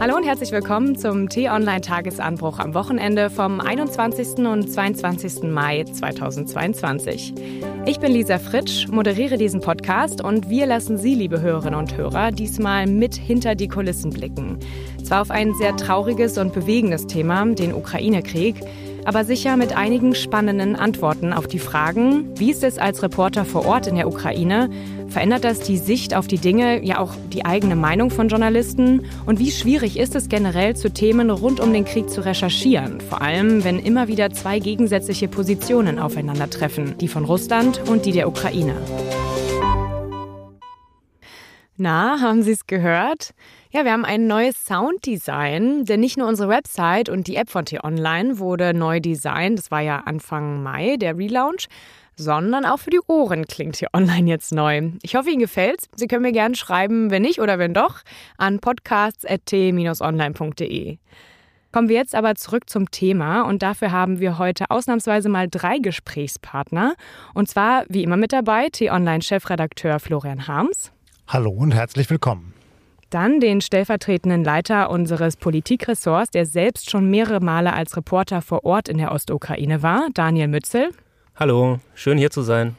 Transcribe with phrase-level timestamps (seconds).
[0.00, 4.38] Hallo und herzlich willkommen zum T-Online-Tagesanbruch am Wochenende vom 21.
[4.46, 5.42] und 22.
[5.42, 7.34] Mai 2022.
[7.84, 12.32] Ich bin Lisa Fritsch, moderiere diesen Podcast und wir lassen Sie, liebe Hörerinnen und Hörer,
[12.32, 14.58] diesmal mit hinter die Kulissen blicken.
[15.04, 18.56] Zwar auf ein sehr trauriges und bewegendes Thema, den Ukraine-Krieg,
[19.04, 23.66] aber sicher mit einigen spannenden Antworten auf die Fragen, wie ist es als Reporter vor
[23.66, 24.70] Ort in der Ukraine,
[25.10, 29.38] verändert das die Sicht auf die Dinge, ja auch die eigene Meinung von Journalisten und
[29.38, 33.64] wie schwierig ist es generell zu Themen rund um den Krieg zu recherchieren, vor allem
[33.64, 38.74] wenn immer wieder zwei gegensätzliche Positionen aufeinandertreffen, die von Russland und die der Ukraine.
[41.76, 43.32] Na, haben Sie es gehört?
[43.70, 47.64] Ja, wir haben ein neues Sounddesign, denn nicht nur unsere Website und die App von
[47.64, 49.58] T-Online wurde neu designt.
[49.58, 51.68] Das war ja Anfang Mai, der Relaunch.
[52.22, 54.90] Sondern auch für die Ohren klingt T-Online jetzt neu.
[55.00, 55.88] Ich hoffe, Ihnen gefällt's.
[55.96, 58.00] Sie können mir gerne schreiben, wenn nicht oder wenn doch,
[58.36, 60.98] an podcasts.t-online.de.
[61.72, 65.78] Kommen wir jetzt aber zurück zum Thema und dafür haben wir heute ausnahmsweise mal drei
[65.78, 66.92] Gesprächspartner.
[67.32, 70.92] Und zwar wie immer mit dabei T-Online-Chefredakteur Florian Harms.
[71.26, 72.52] Hallo und herzlich willkommen.
[73.08, 78.90] Dann den stellvertretenden Leiter unseres Politikressorts, der selbst schon mehrere Male als Reporter vor Ort
[78.90, 80.90] in der Ostukraine war, Daniel Mützel.
[81.40, 82.76] Hallo, schön hier zu sein.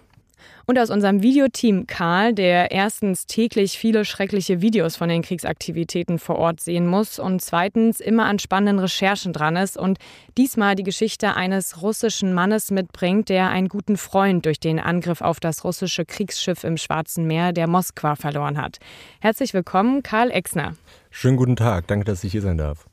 [0.67, 6.35] Und aus unserem Videoteam Karl, der erstens täglich viele schreckliche Videos von den Kriegsaktivitäten vor
[6.35, 9.97] Ort sehen muss und zweitens immer an spannenden Recherchen dran ist und
[10.37, 15.39] diesmal die Geschichte eines russischen Mannes mitbringt, der einen guten Freund durch den Angriff auf
[15.39, 18.77] das russische Kriegsschiff im Schwarzen Meer, der Moskwa, verloren hat.
[19.21, 20.75] Herzlich willkommen, Karl Exner.
[21.09, 22.90] Schönen guten Tag, danke, dass ich hier sein darf.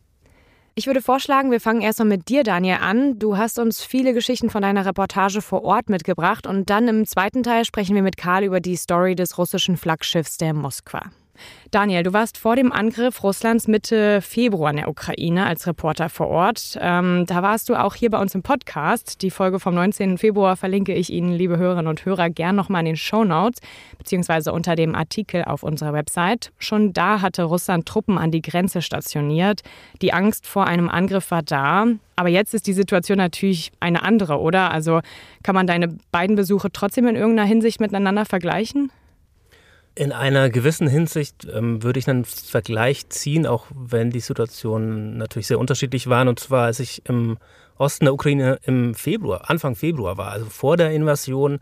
[0.79, 3.19] Ich würde vorschlagen, wir fangen erstmal mit dir, Daniel, an.
[3.19, 7.43] Du hast uns viele Geschichten von deiner Reportage vor Ort mitgebracht und dann im zweiten
[7.43, 11.11] Teil sprechen wir mit Karl über die Story des russischen Flaggschiffs der Moskwa.
[11.71, 16.29] Daniel, du warst vor dem Angriff Russlands Mitte Februar in der Ukraine als Reporter vor
[16.29, 16.79] Ort.
[16.81, 19.23] Ähm, da warst du auch hier bei uns im Podcast.
[19.23, 20.19] Die Folge vom 19.
[20.19, 23.61] Februar verlinke ich Ihnen, liebe Hörerinnen und Hörer, gern nochmal in den Show Notes
[23.99, 26.53] beziehungsweise unter dem Artikel auf unserer Website.
[26.59, 29.63] Schon da hatte Russland Truppen an die Grenze stationiert.
[30.03, 31.87] Die Angst vor einem Angriff war da.
[32.17, 34.73] Aber jetzt ist die Situation natürlich eine andere, oder?
[34.73, 35.01] Also
[35.43, 38.91] kann man deine beiden Besuche trotzdem in irgendeiner Hinsicht miteinander vergleichen?
[39.99, 45.49] In einer gewissen Hinsicht ähm, würde ich einen Vergleich ziehen, auch wenn die Situationen natürlich
[45.49, 46.29] sehr unterschiedlich waren.
[46.29, 47.37] Und zwar, als ich im
[47.79, 51.59] Osten der Ukraine im Februar, Anfang Februar war, also vor der Invasion,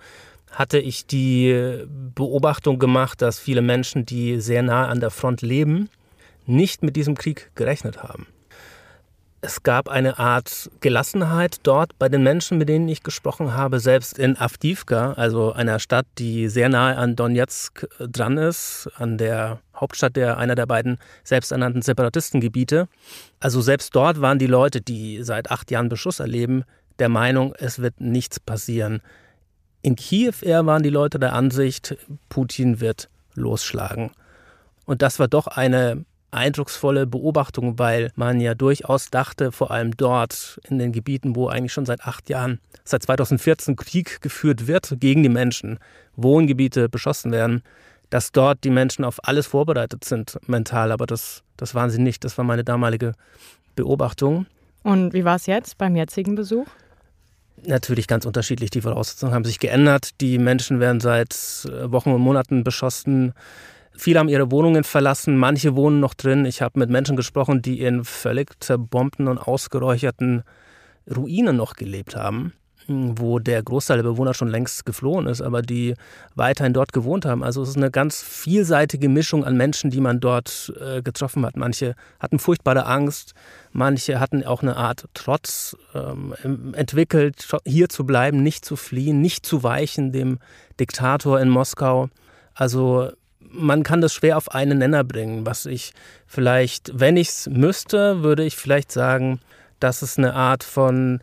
[0.50, 1.82] hatte ich die
[2.14, 5.88] Beobachtung gemacht, dass viele Menschen, die sehr nah an der Front leben,
[6.44, 8.26] nicht mit diesem Krieg gerechnet haben.
[9.46, 14.18] Es gab eine Art Gelassenheit dort bei den Menschen, mit denen ich gesprochen habe, selbst
[14.18, 20.16] in Avdivka, also einer Stadt, die sehr nahe an Donetsk dran ist, an der Hauptstadt
[20.16, 22.88] der einer der beiden selbsternannten Separatistengebiete.
[23.38, 26.64] Also selbst dort waren die Leute, die seit acht Jahren Beschuss erleben,
[26.98, 29.00] der Meinung, es wird nichts passieren.
[29.80, 31.96] In Kiew eher waren die Leute der Ansicht,
[32.30, 34.10] Putin wird losschlagen.
[34.86, 40.60] Und das war doch eine eindrucksvolle Beobachtung, weil man ja durchaus dachte, vor allem dort
[40.68, 45.22] in den Gebieten, wo eigentlich schon seit acht Jahren, seit 2014 Krieg geführt wird gegen
[45.22, 45.78] die Menschen,
[46.16, 47.62] Wohngebiete beschossen werden,
[48.10, 50.92] dass dort die Menschen auf alles vorbereitet sind mental.
[50.92, 52.24] Aber das, das waren sie nicht.
[52.24, 53.14] Das war meine damalige
[53.74, 54.46] Beobachtung.
[54.82, 56.66] Und wie war es jetzt beim jetzigen Besuch?
[57.64, 58.70] Natürlich ganz unterschiedlich.
[58.70, 60.20] Die Voraussetzungen haben sich geändert.
[60.20, 61.34] Die Menschen werden seit
[61.84, 63.32] Wochen und Monaten beschossen.
[63.96, 66.44] Viele haben ihre Wohnungen verlassen, manche wohnen noch drin.
[66.44, 70.42] Ich habe mit Menschen gesprochen, die in völlig zerbombten und ausgeräucherten
[71.14, 72.52] Ruinen noch gelebt haben,
[72.88, 75.94] wo der Großteil der Bewohner schon längst geflohen ist, aber die
[76.34, 77.42] weiterhin dort gewohnt haben.
[77.42, 81.56] Also es ist eine ganz vielseitige Mischung an Menschen, die man dort äh, getroffen hat.
[81.56, 83.32] Manche hatten furchtbare Angst,
[83.72, 89.46] manche hatten auch eine Art Trotz ähm, entwickelt, hier zu bleiben, nicht zu fliehen, nicht
[89.46, 90.38] zu weichen dem
[90.78, 92.08] Diktator in Moskau.
[92.54, 93.10] Also
[93.50, 95.46] man kann das schwer auf einen Nenner bringen.
[95.46, 95.92] Was ich
[96.26, 99.40] vielleicht, wenn ich es müsste, würde ich vielleicht sagen,
[99.80, 101.20] dass es eine Art von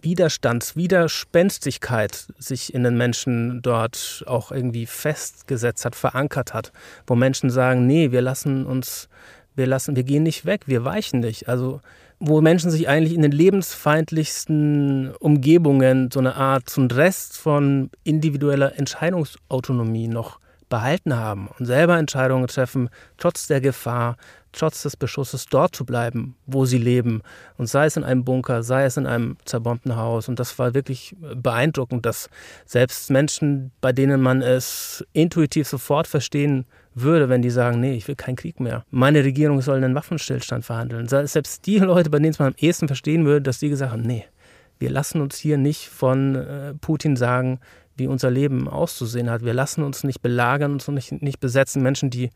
[0.00, 6.72] Widerstands, Widerspenstigkeit sich in den Menschen dort auch irgendwie festgesetzt hat, verankert hat,
[7.06, 9.08] wo Menschen sagen, nee, wir lassen uns,
[9.54, 11.48] wir lassen, wir gehen nicht weg, wir weichen nicht.
[11.48, 11.80] Also
[12.24, 17.90] wo Menschen sich eigentlich in den lebensfeindlichsten Umgebungen so eine Art, so ein Rest von
[18.04, 20.38] individueller Entscheidungsautonomie noch
[20.72, 22.88] behalten haben und selber Entscheidungen treffen,
[23.18, 24.16] trotz der Gefahr,
[24.52, 27.20] trotz des Beschusses dort zu bleiben, wo sie leben.
[27.58, 30.30] Und sei es in einem Bunker, sei es in einem zerbombten Haus.
[30.30, 32.30] Und das war wirklich beeindruckend, dass
[32.64, 36.64] selbst Menschen, bei denen man es intuitiv sofort verstehen
[36.94, 38.86] würde, wenn die sagen, nee, ich will keinen Krieg mehr.
[38.90, 41.06] Meine Regierung soll einen Waffenstillstand verhandeln.
[41.06, 44.02] Selbst die Leute, bei denen es man am ehesten verstehen würde, dass die gesagt haben,
[44.02, 44.24] nee,
[44.78, 47.60] wir lassen uns hier nicht von äh, Putin sagen,
[47.96, 49.44] wie unser Leben auszusehen hat.
[49.44, 51.82] Wir lassen uns nicht belagern und nicht, nicht besetzen.
[51.82, 52.30] Menschen, die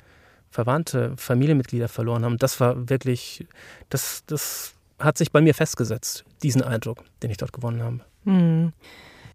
[0.51, 2.39] Verwandte, Familienmitglieder verloren haben.
[2.39, 3.47] Das war wirklich,
[3.89, 8.01] das, das hat sich bei mir festgesetzt, diesen Eindruck, den ich dort gewonnen habe.
[8.25, 8.73] Mhm.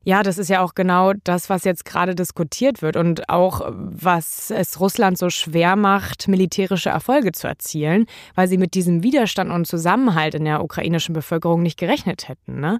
[0.03, 4.49] Ja, das ist ja auch genau das, was jetzt gerade diskutiert wird und auch was
[4.49, 9.67] es Russland so schwer macht, militärische Erfolge zu erzielen, weil sie mit diesem Widerstand und
[9.67, 12.59] Zusammenhalt in der ukrainischen Bevölkerung nicht gerechnet hätten.
[12.59, 12.79] Ne?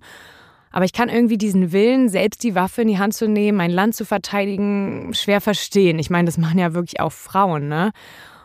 [0.72, 3.72] Aber ich kann irgendwie diesen Willen, selbst die Waffe in die Hand zu nehmen, mein
[3.72, 6.00] Land zu verteidigen, schwer verstehen.
[6.00, 7.92] Ich meine, das machen ja wirklich auch Frauen, ne?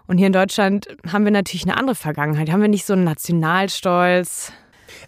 [0.09, 2.51] Und hier in Deutschland haben wir natürlich eine andere Vergangenheit.
[2.51, 4.53] Haben wir nicht so einen Nationalstolz?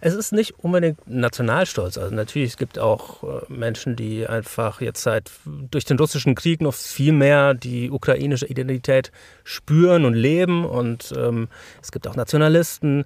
[0.01, 1.97] Es ist nicht unbedingt Nationalstolz.
[1.97, 6.61] Also natürlich, es gibt auch äh, Menschen, die einfach jetzt seit durch den russischen Krieg
[6.61, 9.11] noch viel mehr die ukrainische Identität
[9.43, 10.65] spüren und leben.
[10.65, 11.47] Und ähm,
[11.81, 13.05] es gibt auch Nationalisten.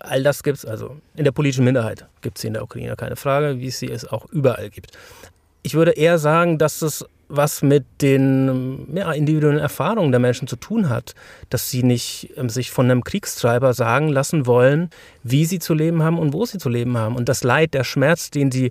[0.00, 2.96] All das gibt es, also in der politischen Minderheit gibt es sie in der Ukraine,
[2.96, 4.92] keine Frage, wie es sie es auch überall gibt.
[5.62, 10.56] Ich würde eher sagen, dass es was mit den ja, individuellen Erfahrungen der Menschen zu
[10.56, 11.14] tun hat,
[11.50, 14.90] dass sie nicht ähm, sich von einem Kriegstreiber sagen lassen wollen,
[15.22, 17.16] wie sie zu leben haben und wo sie zu leben haben.
[17.16, 18.70] Und das Leid, der Schmerz, den sie,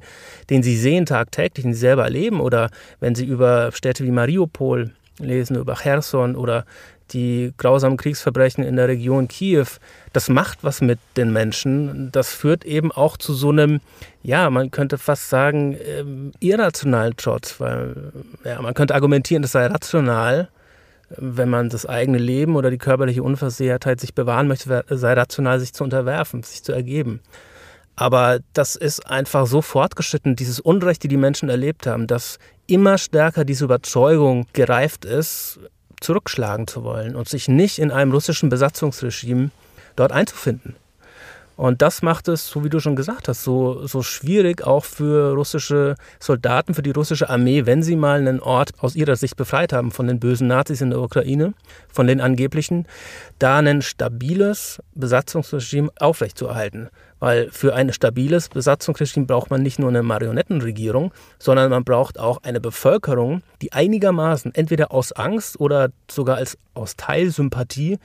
[0.49, 2.69] den sie sehen tagtäglich, den sie selber erleben, oder
[2.99, 6.65] wenn sie über Städte wie Mariupol lesen, über Cherson oder
[7.11, 9.67] die grausamen Kriegsverbrechen in der Region Kiew,
[10.13, 12.11] das macht was mit den Menschen.
[12.11, 13.81] Das führt eben auch zu so einem,
[14.23, 18.11] ja, man könnte fast sagen, ähm, irrationalen Trotz, weil
[18.43, 20.49] ja, man könnte argumentieren, das sei rational.
[21.09, 25.71] Wenn man das eigene Leben oder die körperliche Unversehrtheit sich bewahren möchte, sei rational, sich
[25.71, 27.19] zu unterwerfen, sich zu ergeben.
[27.95, 32.97] Aber das ist einfach so fortgeschritten, dieses Unrecht, die die Menschen erlebt haben, dass immer
[32.97, 35.59] stärker diese Überzeugung gereift ist,
[36.01, 39.51] zurückschlagen zu wollen und sich nicht in einem russischen Besatzungsregime
[39.95, 40.75] dort einzufinden.
[41.57, 45.33] Und das macht es, so wie du schon gesagt hast, so, so schwierig auch für
[45.33, 49.71] russische Soldaten, für die russische Armee, wenn sie mal einen Ort aus ihrer Sicht befreit
[49.71, 51.53] haben von den bösen Nazis in der Ukraine,
[51.87, 52.87] von den angeblichen,
[53.39, 56.89] da ein stabiles Besatzungsregime aufrechtzuerhalten.
[57.19, 62.43] Weil für ein stabiles Besatzungsregime braucht man nicht nur eine Marionettenregierung, sondern man braucht auch
[62.43, 67.97] eine Bevölkerung, die einigermaßen entweder aus Angst oder sogar als aus Teilsympathie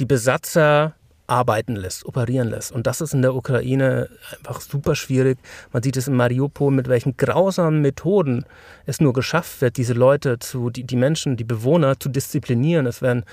[0.00, 0.94] die Besatzer
[1.30, 2.72] arbeiten lässt, operieren lässt.
[2.72, 5.38] Und das ist in der Ukraine einfach super schwierig.
[5.72, 8.44] Man sieht es in Mariupol, mit welchen grausamen Methoden
[8.84, 12.86] es nur geschafft wird, diese Leute zu, die, die Menschen, die Bewohner zu disziplinieren.
[12.86, 13.24] Es werden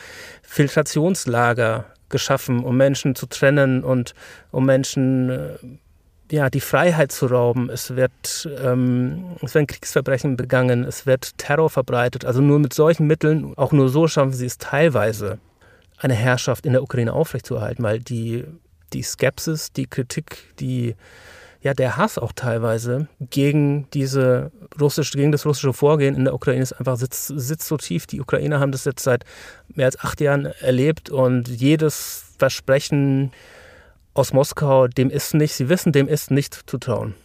[0.43, 4.13] Filtrationslager geschaffen, um Menschen zu trennen und
[4.51, 5.49] um Menschen äh,
[6.29, 7.69] ja, die Freiheit zu rauben.
[7.69, 12.25] Es wird, ähm, es werden Kriegsverbrechen begangen, es wird Terror verbreitet.
[12.25, 15.39] Also nur mit solchen Mitteln, auch nur so schaffen sie es teilweise,
[15.97, 18.45] eine Herrschaft in der Ukraine aufrechtzuerhalten, weil die,
[18.93, 20.95] die Skepsis, die Kritik, die,
[21.61, 26.61] ja, der Hass auch teilweise gegen diese russische, gegen das russische Vorgehen in der Ukraine
[26.61, 28.05] ist einfach sitzt, sitzt so tief.
[28.07, 29.25] Die Ukrainer haben das jetzt seit
[29.73, 33.31] mehr als acht Jahren erlebt und jedes Versprechen
[34.13, 37.15] aus Moskau, dem ist nicht, sie wissen, dem ist nicht zu trauen.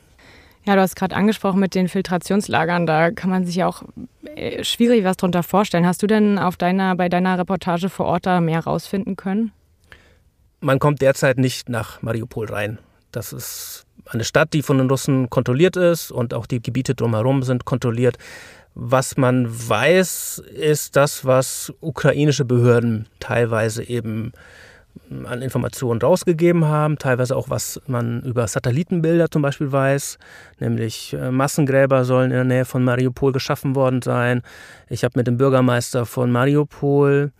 [0.64, 3.82] Ja, du hast gerade angesprochen mit den Filtrationslagern, da kann man sich ja auch
[4.36, 5.86] äh, schwierig was drunter vorstellen.
[5.86, 9.52] Hast du denn auf deiner, bei deiner Reportage vor Ort da mehr rausfinden können?
[10.60, 12.78] Man kommt derzeit nicht nach Mariupol rein.
[13.10, 17.42] Das ist eine Stadt, die von den Russen kontrolliert ist und auch die Gebiete drumherum
[17.42, 18.16] sind kontrolliert.
[18.74, 24.32] Was man weiß, ist das, was ukrainische Behörden teilweise eben
[25.24, 30.18] an Informationen rausgegeben haben, teilweise auch was man über Satellitenbilder zum Beispiel weiß,
[30.58, 34.42] nämlich äh, Massengräber sollen in der Nähe von Mariupol geschaffen worden sein.
[34.88, 37.32] Ich habe mit dem Bürgermeister von Mariupol,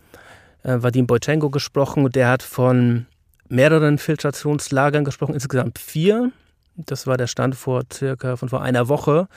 [0.63, 3.05] äh, Vadim Boychenko, gesprochen und der hat von
[3.49, 6.31] mehreren Filtrationslagern gesprochen, insgesamt vier.
[6.75, 9.27] Das war der Stand vor circa von vor einer Woche.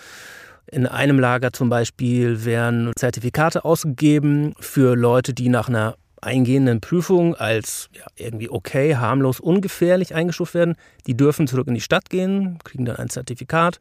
[0.68, 7.34] In einem Lager zum Beispiel werden Zertifikate ausgegeben für Leute, die nach einer eingehenden Prüfung
[7.34, 10.76] als ja, irgendwie okay, harmlos, ungefährlich eingestuft werden.
[11.06, 13.80] Die dürfen zurück in die Stadt gehen, kriegen dann ein Zertifikat.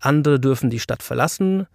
[0.00, 1.66] Andere dürfen die Stadt verlassen.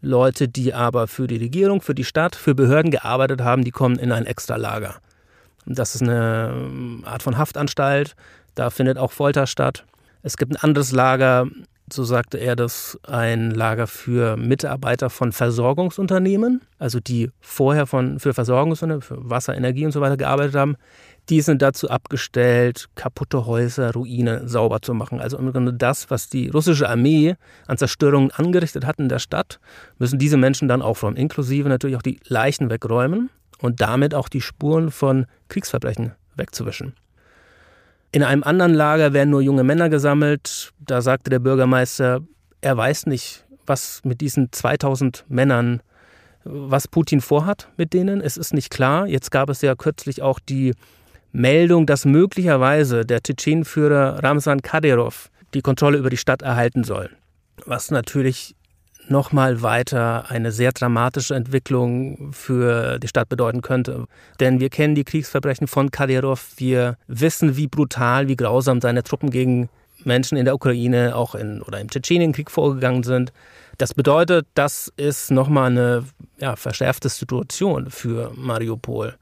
[0.00, 3.98] Leute, die aber für die Regierung, für die Stadt, für Behörden gearbeitet haben, die kommen
[3.98, 4.96] in ein Extralager.
[5.66, 8.14] Das ist eine ähm, Art von Haftanstalt.
[8.54, 9.84] Da findet auch Folter statt.
[10.22, 11.46] Es gibt ein anderes Lager,
[11.92, 18.32] so sagte er, das ein Lager für Mitarbeiter von Versorgungsunternehmen, also die vorher von, für
[18.32, 20.76] Versorgungsunternehmen, für Wasser, Energie und so weiter gearbeitet haben.
[21.28, 25.20] Die sind dazu abgestellt, kaputte Häuser, Ruinen sauber zu machen.
[25.20, 27.36] Also im Grunde das, was die russische Armee
[27.66, 29.58] an Zerstörungen angerichtet hat in der Stadt,
[29.98, 33.30] müssen diese Menschen dann aufräumen, inklusive natürlich auch die Leichen wegräumen.
[33.60, 36.94] und damit auch die Spuren von Kriegsverbrechen wegzuwischen.
[38.14, 40.70] In einem anderen Lager werden nur junge Männer gesammelt.
[40.78, 42.20] Da sagte der Bürgermeister,
[42.60, 45.82] er weiß nicht, was mit diesen 2000 Männern,
[46.44, 48.20] was Putin vorhat mit denen.
[48.20, 49.08] Es ist nicht klar.
[49.08, 50.74] Jetzt gab es ja kürzlich auch die
[51.32, 57.10] Meldung, dass möglicherweise der Tschetschenenführer Ramsan Kadyrov die Kontrolle über die Stadt erhalten soll.
[57.66, 58.54] Was natürlich
[59.08, 64.06] nochmal weiter eine sehr dramatische Entwicklung für die Stadt bedeuten könnte.
[64.40, 66.52] Denn wir kennen die Kriegsverbrechen von Kadyrov.
[66.56, 69.68] Wir wissen, wie brutal, wie grausam seine Truppen gegen
[70.04, 73.32] Menschen in der Ukraine, auch in oder im Tschetschenienkrieg vorgegangen sind.
[73.78, 76.04] Das bedeutet, das ist nochmal eine
[76.38, 79.14] ja, verschärfte Situation für Mariupol.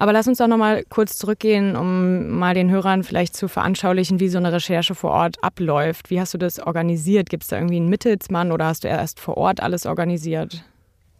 [0.00, 4.30] Aber lass uns doch nochmal kurz zurückgehen, um mal den Hörern vielleicht zu veranschaulichen, wie
[4.30, 6.08] so eine Recherche vor Ort abläuft.
[6.08, 7.28] Wie hast du das organisiert?
[7.28, 10.64] Gibt es da irgendwie einen Mittelsmann oder hast du erst vor Ort alles organisiert?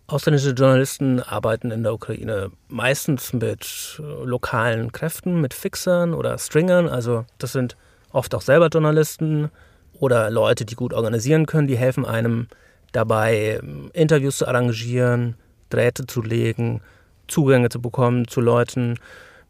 [0.06, 6.88] Ausländische Journalisten arbeiten in der Ukraine meistens mit lokalen Kräften, mit Fixern oder Stringern.
[6.88, 7.76] Also das sind
[8.12, 9.50] oft auch selber Journalisten
[9.92, 11.68] oder Leute, die gut organisieren können.
[11.68, 12.48] Die helfen einem
[12.92, 13.60] dabei,
[13.92, 15.34] Interviews zu arrangieren,
[15.68, 16.80] Drähte zu legen,
[17.30, 18.98] Zugänge zu bekommen zu Leuten.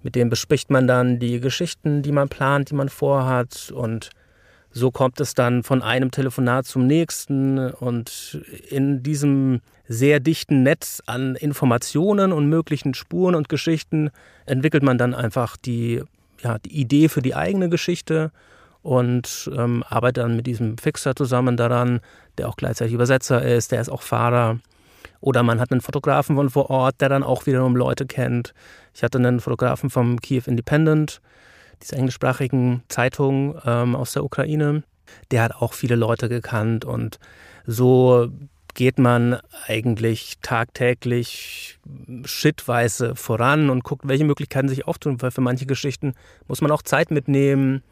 [0.03, 3.73] Mit denen bespricht man dann die Geschichten, die man plant, die man vorhat.
[3.75, 4.11] Und
[4.71, 7.59] so kommt es dann von einem Telefonat zum nächsten.
[7.59, 14.11] Und in diesem sehr dichten Netz an Informationen und möglichen Spuren und Geschichten
[14.47, 16.03] entwickelt man dann einfach die,
[16.43, 18.31] ja, die Idee für die eigene Geschichte
[18.83, 22.01] und ähm, arbeitet dann mit diesem Fixer zusammen daran,
[22.39, 24.61] der auch gleichzeitig Übersetzer ist, der ist auch Fahrer.
[25.21, 28.55] Oder man hat einen Fotografen von vor Ort, der dann auch wiederum Leute kennt.
[28.95, 31.21] Ich hatte einen Fotografen vom Kiew Independent,
[31.83, 34.83] dieser englischsprachigen Zeitung ähm, aus der Ukraine.
[35.31, 37.19] Der hat auch viele Leute gekannt und
[37.67, 38.29] so
[38.75, 41.79] geht man eigentlich tagtäglich
[42.25, 46.15] schrittweise voran und guckt, welche Möglichkeiten sich auftun, weil für manche Geschichten
[46.47, 47.83] muss man auch Zeit mitnehmen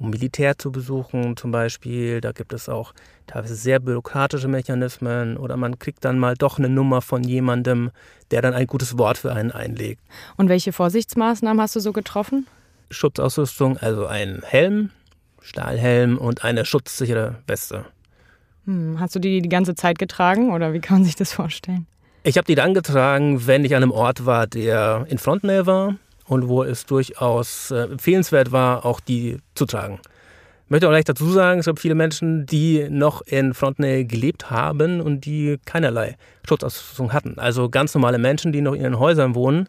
[0.00, 2.20] um Militär zu besuchen zum Beispiel.
[2.20, 2.92] Da gibt es auch
[3.26, 7.90] teilweise sehr bürokratische Mechanismen oder man kriegt dann mal doch eine Nummer von jemandem,
[8.30, 10.02] der dann ein gutes Wort für einen einlegt.
[10.36, 12.46] Und welche Vorsichtsmaßnahmen hast du so getroffen?
[12.90, 14.90] Schutzausrüstung, also ein Helm,
[15.40, 17.84] Stahlhelm und eine schutzsichere Weste.
[18.64, 21.86] Hm, hast du die die ganze Zeit getragen oder wie kann man sich das vorstellen?
[22.22, 25.96] Ich habe die dann getragen, wenn ich an einem Ort war, der in Frontnähe war
[26.30, 29.98] und wo es durchaus äh, empfehlenswert war, auch die zu tragen.
[30.64, 34.48] Ich möchte auch gleich dazu sagen, es gibt viele Menschen, die noch in Frontnähe gelebt
[34.48, 36.16] haben und die keinerlei
[36.48, 37.40] Schutzausrüstung hatten.
[37.40, 39.68] Also ganz normale Menschen, die noch in ihren Häusern wohnen,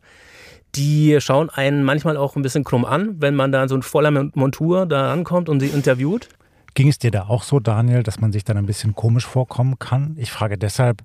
[0.75, 4.11] die schauen einen manchmal auch ein bisschen krumm an, wenn man da so in voller
[4.11, 6.29] Montur da ankommt und sie interviewt.
[6.75, 9.79] Ging es dir da auch so, Daniel, dass man sich dann ein bisschen komisch vorkommen
[9.79, 10.15] kann?
[10.19, 11.01] Ich frage deshalb,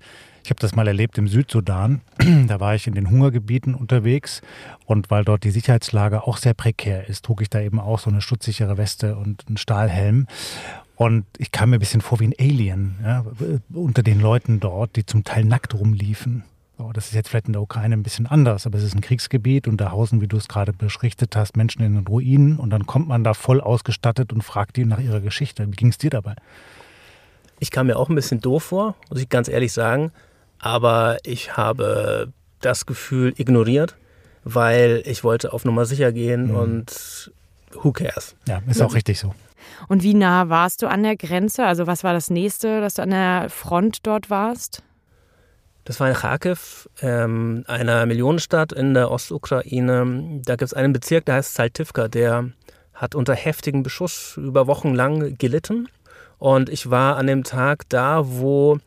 [0.46, 2.02] ich habe das mal erlebt im Südsudan.
[2.46, 4.42] da war ich in den Hungergebieten unterwegs
[4.84, 8.10] und weil dort die Sicherheitslage auch sehr prekär ist, trug ich da eben auch so
[8.10, 10.28] eine schutzsichere Weste und einen Stahlhelm.
[10.94, 13.24] Und ich kam mir ein bisschen vor wie ein Alien ja,
[13.74, 16.44] unter den Leuten dort, die zum Teil nackt rumliefen.
[16.94, 19.66] Das ist jetzt vielleicht in der Ukraine ein bisschen anders, aber es ist ein Kriegsgebiet
[19.66, 22.86] und da hausen, wie du es gerade beschrichtet hast, Menschen in den Ruinen und dann
[22.86, 25.66] kommt man da voll ausgestattet und fragt die nach ihrer Geschichte.
[25.66, 26.36] Wie ging es dir dabei?
[27.58, 30.12] Ich kam mir auch ein bisschen doof vor, muss ich ganz ehrlich sagen
[30.58, 33.96] aber ich habe das Gefühl ignoriert,
[34.44, 36.56] weil ich wollte auf Nummer sicher gehen mhm.
[36.56, 37.32] und
[37.72, 38.34] who cares.
[38.46, 39.34] Ja, ist auch richtig so.
[39.88, 41.66] Und wie nah warst du an der Grenze?
[41.66, 44.82] Also was war das nächste, dass du an der Front dort warst?
[45.84, 50.40] Das war in Kharkiv, ähm, einer Millionenstadt in der Ostukraine.
[50.44, 52.50] Da gibt es einen Bezirk, der heißt Saltivka, der
[52.92, 55.88] hat unter heftigem Beschuss über Wochen lang gelitten.
[56.38, 58.78] Und ich war an dem Tag da, wo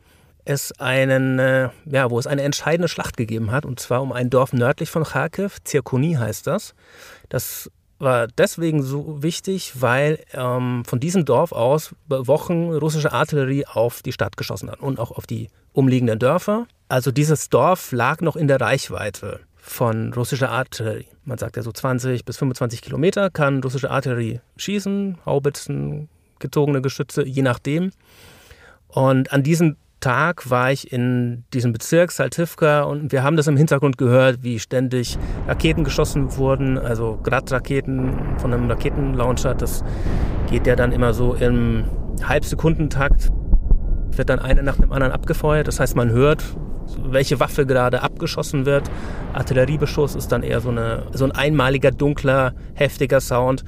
[0.50, 4.32] es einen, äh, ja, wo es eine entscheidende Schlacht gegeben hat, und zwar um ein
[4.32, 6.74] Dorf nördlich von Kharkiv, Zirkoni heißt das.
[7.30, 14.02] Das war deswegen so wichtig, weil ähm, von diesem Dorf aus Wochen russische Artillerie auf
[14.02, 16.66] die Stadt geschossen hat und auch auf die umliegenden Dörfer.
[16.88, 21.08] Also dieses Dorf lag noch in der Reichweite von russischer Artillerie.
[21.26, 27.24] Man sagt ja so 20 bis 25 Kilometer kann russische Artillerie schießen, Haubitzen, gezogene Geschütze,
[27.24, 27.92] je nachdem.
[28.88, 33.58] Und an diesem Tag war ich in diesem Bezirk Saltivka und wir haben das im
[33.58, 39.56] Hintergrund gehört, wie ständig Raketen geschossen wurden, also Grad-Raketen von einem Raketenlauncher.
[39.56, 39.84] Das
[40.50, 41.86] geht ja dann immer so im
[42.24, 43.30] Halbsekundentakt,
[44.12, 45.68] wird dann eine nach dem anderen abgefeuert.
[45.68, 46.44] Das heißt, man hört,
[47.04, 48.90] welche Waffe gerade abgeschossen wird.
[49.34, 53.64] Artilleriebeschuss ist dann eher so, eine, so ein einmaliger, dunkler, heftiger Sound.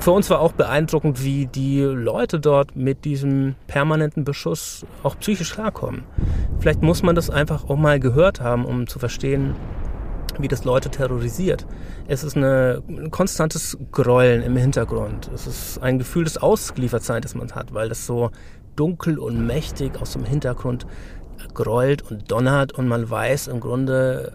[0.00, 5.52] Für uns war auch beeindruckend, wie die Leute dort mit diesem permanenten Beschuss auch psychisch
[5.52, 6.04] klarkommen.
[6.58, 9.54] Vielleicht muss man das einfach auch mal gehört haben, um zu verstehen,
[10.38, 11.66] wie das Leute terrorisiert.
[12.08, 15.30] Es ist eine, ein konstantes Grollen im Hintergrund.
[15.34, 18.30] Es ist ein Gefühl des Ausgeliefertseins, das man hat, weil das so
[18.76, 20.86] dunkel und mächtig aus dem Hintergrund
[21.52, 24.32] grollt und donnert und man weiß im Grunde,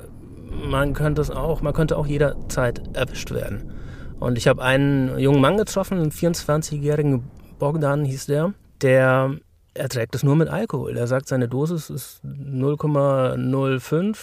[0.70, 3.72] man könnte es auch, man könnte auch jederzeit erwischt werden.
[4.20, 7.24] Und ich habe einen jungen Mann getroffen, einen 24-jährigen
[7.60, 9.36] Bogdan hieß der, der
[9.74, 10.98] erträgt es nur mit Alkohol.
[10.98, 14.18] Er sagt, seine Dosis ist 0,05,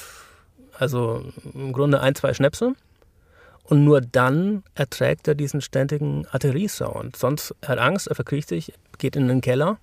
[0.79, 1.23] also
[1.55, 2.75] im Grunde ein, zwei Schnäpse.
[3.65, 7.15] Und nur dann erträgt er diesen ständigen Arteriesound.
[7.17, 9.79] Sonst hat er Angst, er verkriecht sich, geht in den Keller.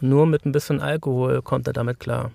[0.00, 2.32] Und nur mit ein bisschen Alkohol kommt er damit klar.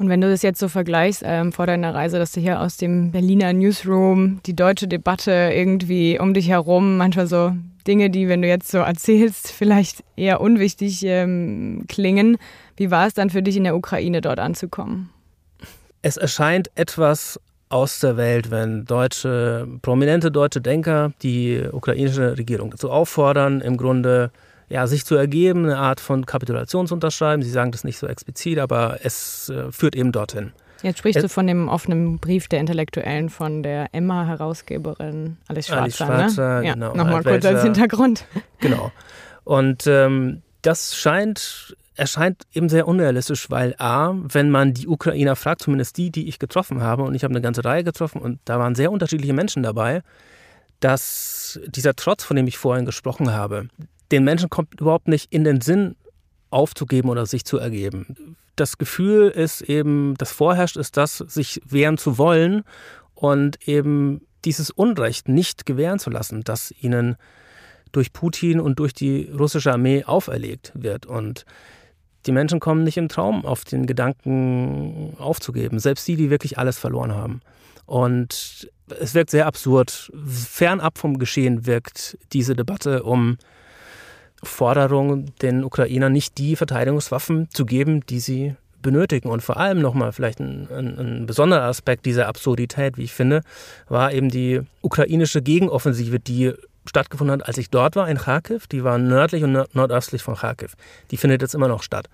[0.00, 2.78] Und wenn du das jetzt so vergleichst ähm, vor deiner Reise, dass du hier aus
[2.78, 7.52] dem Berliner Newsroom die deutsche Debatte irgendwie um dich herum, manchmal so
[7.86, 12.38] Dinge, die, wenn du jetzt so erzählst, vielleicht eher unwichtig ähm, klingen.
[12.78, 15.10] Wie war es dann für dich in der Ukraine dort anzukommen?
[16.00, 17.38] Es erscheint etwas
[17.68, 24.30] aus der Welt, wenn deutsche, prominente deutsche Denker die ukrainische Regierung dazu auffordern, im Grunde
[24.70, 27.42] ja, sich zu ergeben, eine Art von Kapitulation zu unterschreiben.
[27.42, 30.52] Sie sagen das nicht so explizit, aber es äh, führt eben dorthin.
[30.82, 35.82] Jetzt sprichst es, du von dem offenen Brief der Intellektuellen von der Emma-Herausgeberin Alice Schwarzer.
[35.82, 36.66] Alice Schwarzer, ne?
[36.66, 36.94] ja, genau.
[36.94, 38.24] Nochmal kurz als Hintergrund.
[38.60, 38.92] Genau.
[39.44, 45.62] Und ähm, das scheint, erscheint eben sehr unrealistisch, weil A, wenn man die Ukrainer fragt,
[45.62, 48.58] zumindest die, die ich getroffen habe, und ich habe eine ganze Reihe getroffen und da
[48.58, 50.02] waren sehr unterschiedliche Menschen dabei,
[50.80, 53.68] dass dieser Trotz, von dem ich vorhin gesprochen habe,
[54.10, 55.96] den Menschen kommt überhaupt nicht in den Sinn,
[56.50, 58.36] aufzugeben oder sich zu ergeben.
[58.56, 62.64] Das Gefühl ist eben, das vorherrscht, ist das, sich wehren zu wollen
[63.14, 67.16] und eben dieses Unrecht nicht gewähren zu lassen, das ihnen
[67.92, 71.06] durch Putin und durch die russische Armee auferlegt wird.
[71.06, 71.44] Und
[72.26, 76.78] die Menschen kommen nicht im Traum auf den Gedanken aufzugeben, selbst die, die wirklich alles
[76.78, 77.40] verloren haben.
[77.86, 80.12] Und es wirkt sehr absurd.
[80.26, 83.38] Fernab vom Geschehen wirkt diese Debatte um
[84.42, 89.28] Forderung, den Ukrainern nicht die Verteidigungswaffen zu geben, die sie benötigen.
[89.28, 93.42] Und vor allem nochmal vielleicht ein, ein, ein, besonderer Aspekt dieser Absurdität, wie ich finde,
[93.88, 96.54] war eben die ukrainische Gegenoffensive, die
[96.86, 98.66] stattgefunden hat, als ich dort war in Kharkiv.
[98.66, 100.74] Die war nördlich und nordöstlich von Kharkiv.
[101.10, 102.08] Die findet jetzt immer noch statt.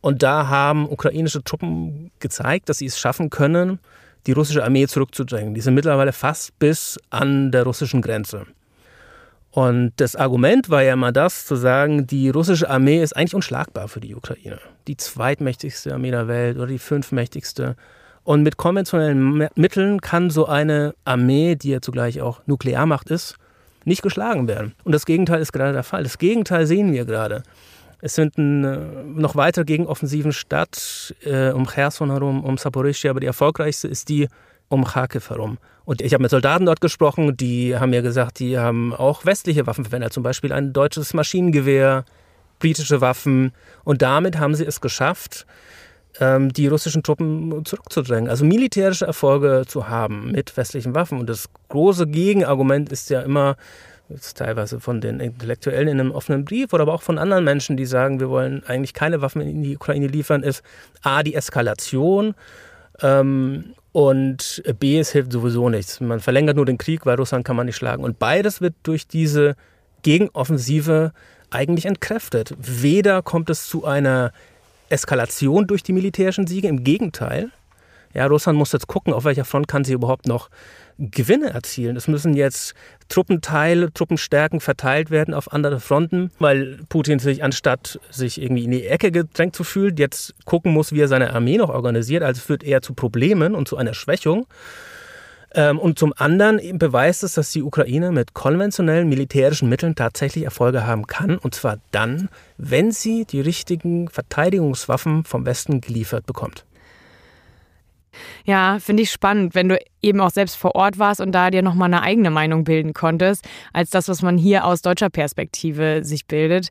[0.00, 3.78] Und da haben ukrainische Truppen gezeigt, dass sie es schaffen können,
[4.26, 5.54] die russische Armee zurückzudrängen.
[5.54, 8.46] Die sind mittlerweile fast bis an der russischen Grenze.
[9.54, 13.86] Und das Argument war ja immer das, zu sagen, die russische Armee ist eigentlich unschlagbar
[13.86, 14.58] für die Ukraine.
[14.88, 17.76] Die zweitmächtigste Armee der Welt oder die fünftmächtigste.
[18.24, 23.36] Und mit konventionellen Mitteln kann so eine Armee, die ja zugleich auch Nuklearmacht ist,
[23.84, 24.74] nicht geschlagen werden.
[24.82, 26.02] Und das Gegenteil ist gerade der Fall.
[26.02, 27.44] Das Gegenteil sehen wir gerade.
[28.00, 33.28] Es finden äh, noch weitere Gegenoffensiven statt, äh, um Cherson herum, um Saporischia, aber die
[33.28, 34.26] erfolgreichste ist die
[34.68, 35.58] um Kharkiv herum.
[35.84, 39.66] Und ich habe mit Soldaten dort gesprochen, die haben mir gesagt, die haben auch westliche
[39.66, 42.04] Waffen verwendet, zum Beispiel ein deutsches Maschinengewehr,
[42.58, 43.52] britische Waffen.
[43.84, 45.46] Und damit haben sie es geschafft,
[46.20, 51.18] ähm, die russischen Truppen zurückzudrängen, also militärische Erfolge zu haben mit westlichen Waffen.
[51.18, 53.56] Und das große Gegenargument ist ja immer,
[54.08, 57.76] ist teilweise von den Intellektuellen in einem offenen Brief oder aber auch von anderen Menschen,
[57.76, 60.62] die sagen, wir wollen eigentlich keine Waffen in die Ukraine liefern, ist
[61.02, 62.34] A, die Eskalation
[63.02, 66.00] ähm, und B, es hilft sowieso nichts.
[66.00, 68.02] Man verlängert nur den Krieg, weil Russland kann man nicht schlagen.
[68.02, 69.54] Und beides wird durch diese
[70.02, 71.12] Gegenoffensive
[71.50, 72.56] eigentlich entkräftet.
[72.58, 74.32] Weder kommt es zu einer
[74.88, 77.52] Eskalation durch die militärischen Siege, im Gegenteil.
[78.14, 80.50] Ja, Russland muss jetzt gucken, auf welcher Front kann sie überhaupt noch
[80.98, 81.96] Gewinne erzielen.
[81.96, 82.74] Es müssen jetzt
[83.08, 88.86] Truppenteile, Truppenstärken verteilt werden auf andere Fronten, weil Putin sich anstatt sich irgendwie in die
[88.86, 92.22] Ecke gedrängt zu fühlen, jetzt gucken muss, wie er seine Armee noch organisiert.
[92.22, 94.46] Also führt eher zu Problemen und zu einer Schwächung.
[95.54, 100.86] Ähm, und zum anderen beweist es, dass die Ukraine mit konventionellen militärischen Mitteln tatsächlich Erfolge
[100.86, 101.38] haben kann.
[101.38, 102.28] Und zwar dann,
[102.58, 106.64] wenn sie die richtigen Verteidigungswaffen vom Westen geliefert bekommt.
[108.44, 111.62] Ja, finde ich spannend, wenn du eben auch selbst vor Ort warst und da dir
[111.62, 116.26] nochmal eine eigene Meinung bilden konntest, als das, was man hier aus deutscher Perspektive sich
[116.26, 116.68] bildet.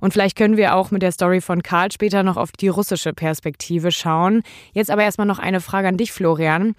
[0.00, 3.12] Und vielleicht können wir auch mit der Story von Karl später noch auf die russische
[3.12, 4.42] Perspektive schauen.
[4.72, 6.74] Jetzt aber erstmal noch eine Frage an dich, Florian.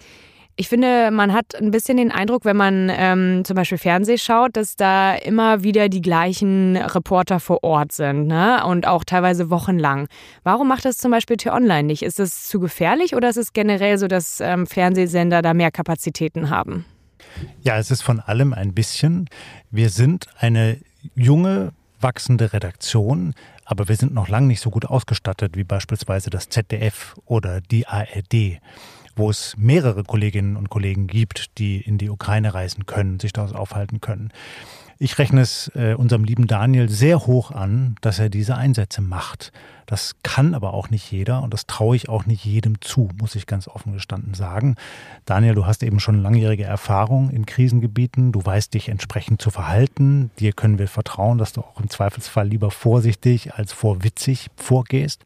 [0.59, 4.57] Ich finde, man hat ein bisschen den Eindruck, wenn man ähm, zum Beispiel Fernseh schaut,
[4.57, 8.65] dass da immer wieder die gleichen Reporter vor Ort sind ne?
[8.65, 10.07] und auch teilweise wochenlang.
[10.41, 12.01] Warum macht das zum Beispiel T-Online nicht?
[12.01, 16.49] Ist es zu gefährlich oder ist es generell so, dass ähm, Fernsehsender da mehr Kapazitäten
[16.49, 16.85] haben?
[17.61, 19.29] Ja, es ist von allem ein bisschen.
[19.69, 20.79] Wir sind eine
[21.13, 26.49] junge, wachsende Redaktion, aber wir sind noch lange nicht so gut ausgestattet wie beispielsweise das
[26.49, 28.59] ZDF oder die ARD.
[29.17, 33.55] Wo es mehrere Kolleginnen und Kollegen gibt, die in die Ukraine reisen können, sich dort
[33.55, 34.31] aufhalten können.
[34.99, 39.51] Ich rechne es äh, unserem lieben Daniel sehr hoch an, dass er diese Einsätze macht.
[39.85, 43.35] Das kann aber auch nicht jeder und das traue ich auch nicht jedem zu, muss
[43.35, 44.75] ich ganz offen gestanden sagen.
[45.25, 48.31] Daniel, du hast eben schon langjährige Erfahrung in Krisengebieten.
[48.31, 50.31] Du weißt dich entsprechend zu verhalten.
[50.39, 55.23] Dir können wir vertrauen, dass du auch im Zweifelsfall lieber vorsichtig als vorwitzig vorgehst.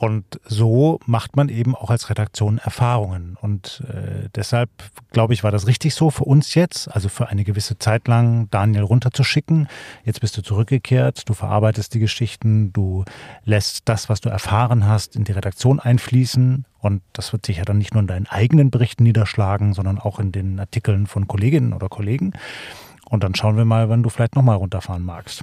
[0.00, 3.36] Und so macht man eben auch als Redaktion Erfahrungen.
[3.40, 4.70] Und äh, deshalb,
[5.10, 8.48] glaube ich, war das richtig so für uns jetzt, also für eine gewisse Zeit lang
[8.52, 9.66] Daniel runterzuschicken.
[10.04, 13.04] Jetzt bist du zurückgekehrt, du verarbeitest die Geschichten, du
[13.44, 16.64] lässt das, was du erfahren hast, in die Redaktion einfließen.
[16.78, 20.20] Und das wird sich ja dann nicht nur in deinen eigenen Berichten niederschlagen, sondern auch
[20.20, 22.34] in den Artikeln von Kolleginnen oder Kollegen.
[23.10, 25.42] Und dann schauen wir mal, wann du vielleicht nochmal runterfahren magst.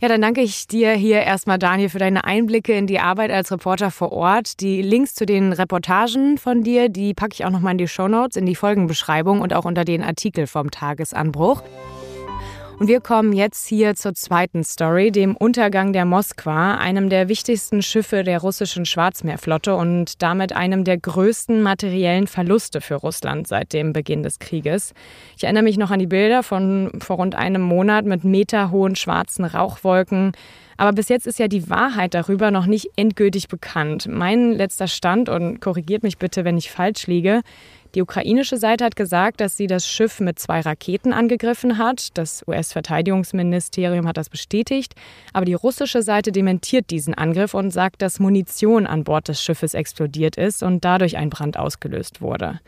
[0.00, 3.50] Ja, dann danke ich dir hier erstmal, Daniel, für deine Einblicke in die Arbeit als
[3.50, 4.60] Reporter vor Ort.
[4.60, 8.36] Die Links zu den Reportagen von dir, die packe ich auch nochmal in die Shownotes,
[8.36, 11.62] in die Folgenbeschreibung und auch unter den Artikel vom Tagesanbruch.
[12.78, 17.80] Und wir kommen jetzt hier zur zweiten Story, dem Untergang der Moskwa, einem der wichtigsten
[17.80, 23.94] Schiffe der russischen Schwarzmeerflotte und damit einem der größten materiellen Verluste für Russland seit dem
[23.94, 24.92] Beginn des Krieges.
[25.38, 29.46] Ich erinnere mich noch an die Bilder von vor rund einem Monat mit meterhohen schwarzen
[29.46, 30.32] Rauchwolken.
[30.76, 34.06] Aber bis jetzt ist ja die Wahrheit darüber noch nicht endgültig bekannt.
[34.06, 37.40] Mein letzter Stand, und korrigiert mich bitte, wenn ich falsch liege,
[37.96, 42.10] die ukrainische Seite hat gesagt, dass sie das Schiff mit zwei Raketen angegriffen hat.
[42.18, 44.94] Das US-Verteidigungsministerium hat das bestätigt.
[45.32, 49.72] Aber die russische Seite dementiert diesen Angriff und sagt, dass Munition an Bord des Schiffes
[49.72, 52.60] explodiert ist und dadurch ein Brand ausgelöst wurde.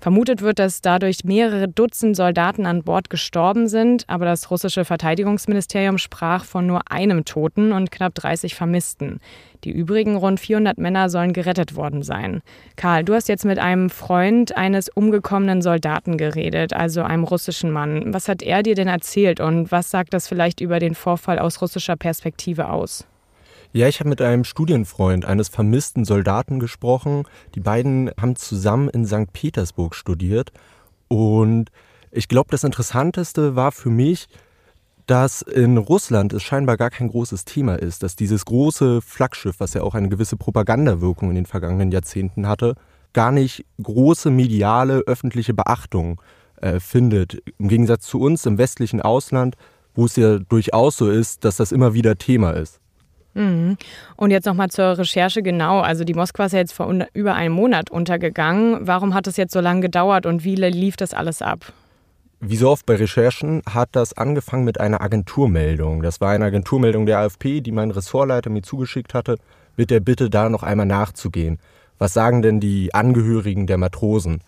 [0.00, 5.98] Vermutet wird, dass dadurch mehrere Dutzend Soldaten an Bord gestorben sind, aber das russische Verteidigungsministerium
[5.98, 9.20] sprach von nur einem Toten und knapp 30 Vermissten.
[9.64, 12.42] Die übrigen rund 400 Männer sollen gerettet worden sein.
[12.76, 18.14] Karl, du hast jetzt mit einem Freund eines umgekommenen Soldaten geredet, also einem russischen Mann.
[18.14, 21.60] Was hat er dir denn erzählt und was sagt das vielleicht über den Vorfall aus
[21.62, 23.06] russischer Perspektive aus?
[23.72, 27.24] Ja, ich habe mit einem Studienfreund eines vermissten Soldaten gesprochen.
[27.54, 29.32] Die beiden haben zusammen in St.
[29.32, 30.52] Petersburg studiert.
[31.08, 31.70] Und
[32.10, 34.28] ich glaube, das Interessanteste war für mich,
[35.06, 39.74] dass in Russland es scheinbar gar kein großes Thema ist, dass dieses große Flaggschiff, was
[39.74, 42.74] ja auch eine gewisse Propagandawirkung in den vergangenen Jahrzehnten hatte,
[43.12, 46.20] gar nicht große mediale öffentliche Beachtung
[46.60, 47.40] äh, findet.
[47.58, 49.56] Im Gegensatz zu uns im westlichen Ausland,
[49.94, 52.80] wo es ja durchaus so ist, dass das immer wieder Thema ist.
[53.36, 53.76] Mhm.
[54.16, 55.80] Und jetzt nochmal zur Recherche genau.
[55.80, 58.78] Also die Moskwa ist ja jetzt vor über einem Monat untergegangen.
[58.86, 61.72] Warum hat es jetzt so lange gedauert und wie lief das alles ab?
[62.40, 66.02] Wie so oft bei Recherchen hat das angefangen mit einer Agenturmeldung.
[66.02, 69.36] Das war eine Agenturmeldung der AFP, die mein Ressortleiter mir zugeschickt hatte,
[69.76, 71.58] mit der Bitte, da noch einmal nachzugehen.
[71.98, 74.40] Was sagen denn die Angehörigen der Matrosen?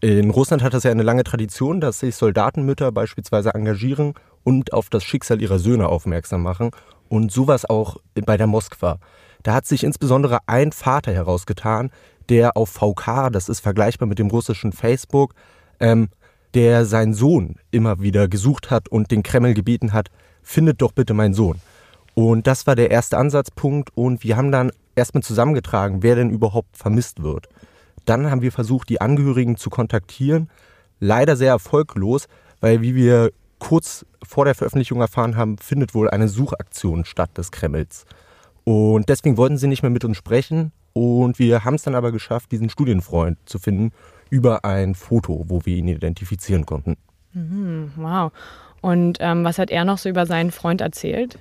[0.00, 4.90] In Russland hat das ja eine lange Tradition, dass sich Soldatenmütter beispielsweise engagieren und auf
[4.90, 6.70] das Schicksal ihrer Söhne aufmerksam machen.
[7.08, 8.98] Und sowas auch bei der Moskwa.
[9.42, 11.90] Da hat sich insbesondere ein Vater herausgetan,
[12.28, 15.34] der auf VK, das ist vergleichbar mit dem russischen Facebook,
[15.80, 16.08] ähm,
[16.54, 20.08] der seinen Sohn immer wieder gesucht hat und den Kreml gebeten hat,
[20.42, 21.60] findet doch bitte meinen Sohn.
[22.14, 26.76] Und das war der erste Ansatzpunkt und wir haben dann erstmal zusammengetragen, wer denn überhaupt
[26.76, 27.48] vermisst wird.
[28.04, 30.50] Dann haben wir versucht, die Angehörigen zu kontaktieren,
[30.98, 32.26] leider sehr erfolglos,
[32.60, 37.50] weil wie wir kurz vor der Veröffentlichung erfahren haben, findet wohl eine Suchaktion statt des
[37.50, 38.06] Kremls.
[38.64, 40.72] Und deswegen wollten sie nicht mehr mit uns sprechen.
[40.92, 43.92] Und wir haben es dann aber geschafft, diesen Studienfreund zu finden
[44.30, 46.96] über ein Foto, wo wir ihn identifizieren konnten.
[47.32, 48.32] Mhm, wow.
[48.80, 51.38] Und ähm, was hat er noch so über seinen Freund erzählt?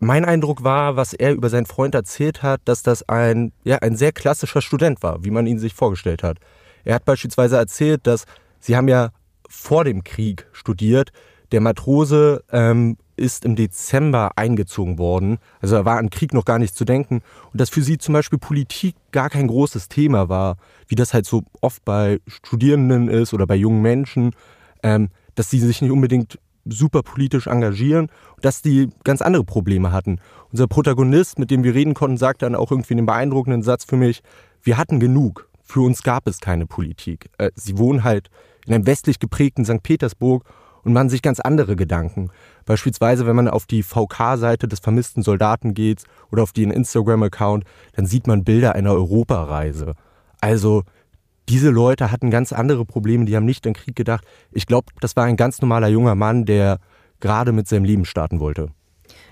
[0.00, 3.96] Mein Eindruck war, was er über seinen Freund erzählt hat, dass das ein, ja, ein
[3.96, 6.38] sehr klassischer Student war, wie man ihn sich vorgestellt hat.
[6.84, 8.24] Er hat beispielsweise erzählt, dass
[8.60, 9.10] sie haben ja
[9.48, 11.10] vor dem Krieg studiert.
[11.52, 15.38] Der Matrose ähm, ist im Dezember eingezogen worden.
[15.60, 17.22] Also er war an Krieg noch gar nicht zu denken.
[17.52, 20.56] Und dass für sie zum Beispiel Politik gar kein großes Thema war,
[20.88, 24.32] wie das halt so oft bei Studierenden ist oder bei jungen Menschen,
[24.82, 29.92] ähm, dass sie sich nicht unbedingt super politisch engagieren und dass die ganz andere Probleme
[29.92, 30.18] hatten.
[30.50, 33.96] Unser Protagonist, mit dem wir reden konnten, sagt dann auch irgendwie einen beeindruckenden Satz für
[33.96, 34.22] mich,
[34.62, 35.48] wir hatten genug.
[35.62, 37.30] Für uns gab es keine Politik.
[37.38, 38.30] Äh, sie wohnen halt
[38.66, 39.82] in einem westlich geprägten St.
[39.82, 40.44] Petersburg
[40.84, 42.30] und machen sich ganz andere Gedanken.
[42.66, 48.06] Beispielsweise, wenn man auf die VK-Seite des vermissten Soldaten geht oder auf den Instagram-Account, dann
[48.06, 49.94] sieht man Bilder einer Europareise.
[50.40, 50.82] Also
[51.48, 54.24] diese Leute hatten ganz andere Probleme, die haben nicht an Krieg gedacht.
[54.50, 56.78] Ich glaube, das war ein ganz normaler junger Mann, der
[57.20, 58.68] gerade mit seinem Leben starten wollte.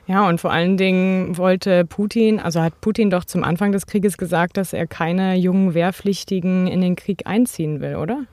[0.06, 4.18] Ja, und vor allen Dingen wollte Putin, also hat Putin doch zum Anfang des Krieges
[4.18, 8.24] gesagt, dass er keine jungen Wehrpflichtigen in den Krieg einziehen will, oder?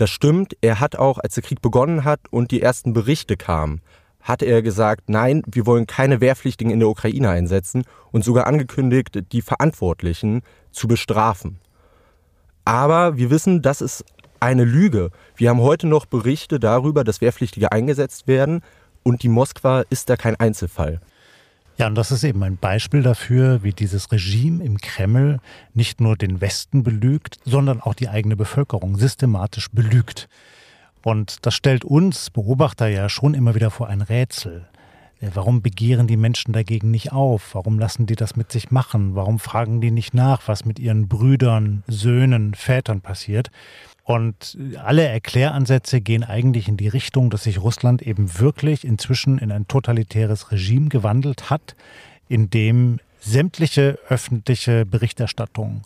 [0.00, 0.56] Das stimmt.
[0.62, 3.82] Er hat auch, als der Krieg begonnen hat und die ersten Berichte kamen,
[4.22, 9.18] hat er gesagt, nein, wir wollen keine Wehrpflichtigen in der Ukraine einsetzen und sogar angekündigt,
[9.30, 11.58] die Verantwortlichen zu bestrafen.
[12.64, 14.06] Aber wir wissen, das ist
[14.40, 15.10] eine Lüge.
[15.36, 18.62] Wir haben heute noch Berichte darüber, dass Wehrpflichtige eingesetzt werden
[19.02, 21.02] und die Moskwa ist da kein Einzelfall.
[21.80, 25.40] Ja, und das ist eben ein Beispiel dafür, wie dieses Regime im Kreml
[25.72, 30.28] nicht nur den Westen belügt, sondern auch die eigene Bevölkerung systematisch belügt.
[31.02, 34.68] Und das stellt uns Beobachter ja schon immer wieder vor ein Rätsel.
[35.20, 37.54] Äh, warum begehren die Menschen dagegen nicht auf?
[37.54, 39.14] Warum lassen die das mit sich machen?
[39.14, 43.50] Warum fragen die nicht nach, was mit ihren Brüdern, Söhnen, Vätern passiert?
[44.04, 49.52] Und alle Erkläransätze gehen eigentlich in die Richtung, dass sich Russland eben wirklich inzwischen in
[49.52, 51.76] ein totalitäres Regime gewandelt hat,
[52.28, 55.82] in dem sämtliche öffentliche Berichterstattung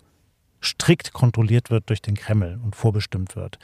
[0.63, 3.59] strikt kontrolliert wird durch den Kreml und vorbestimmt wird.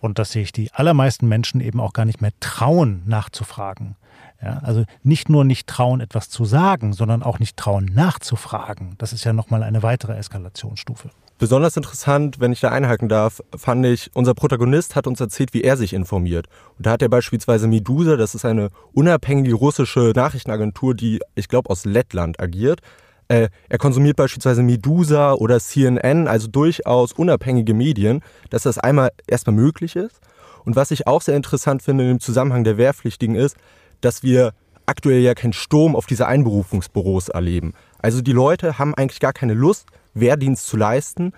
[0.00, 3.96] Und dass sich die allermeisten Menschen eben auch gar nicht mehr trauen, nachzufragen.
[4.42, 8.94] Ja, also nicht nur nicht trauen, etwas zu sagen, sondern auch nicht trauen, nachzufragen.
[8.98, 11.10] Das ist ja nochmal eine weitere Eskalationsstufe.
[11.38, 15.62] Besonders interessant, wenn ich da einhaken darf, fand ich, unser Protagonist hat uns erzählt, wie
[15.62, 16.46] er sich informiert.
[16.78, 21.68] Und da hat er beispielsweise Medusa, das ist eine unabhängige russische Nachrichtenagentur, die, ich glaube,
[21.68, 22.80] aus Lettland agiert.
[23.28, 29.56] Äh, er konsumiert beispielsweise Medusa oder CNN, also durchaus unabhängige Medien, dass das einmal erstmal
[29.56, 30.20] möglich ist.
[30.64, 33.56] Und was ich auch sehr interessant finde im Zusammenhang der Wehrpflichtigen ist,
[34.00, 34.52] dass wir
[34.86, 37.74] aktuell ja keinen Sturm auf diese Einberufungsbüros erleben.
[37.98, 39.86] Also die Leute haben eigentlich gar keine Lust,
[40.20, 41.32] Wehrdienst zu leisten,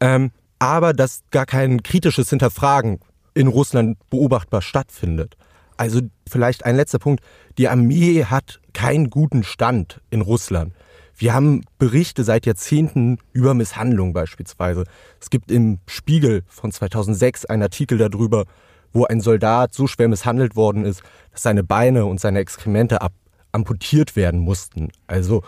[0.00, 3.00] ähm, aber dass gar kein kritisches Hinterfragen
[3.34, 5.36] in Russland beobachtbar stattfindet.
[5.76, 7.22] Also vielleicht ein letzter Punkt.
[7.56, 10.72] Die Armee hat keinen guten Stand in Russland.
[11.16, 14.84] Wir haben Berichte seit Jahrzehnten über Misshandlungen beispielsweise.
[15.20, 18.44] Es gibt im Spiegel von 2006 einen Artikel darüber,
[18.92, 21.02] wo ein Soldat so schwer misshandelt worden ist,
[21.32, 22.98] dass seine Beine und seine Exkremente
[23.52, 24.90] amputiert werden mussten.
[25.06, 25.42] Also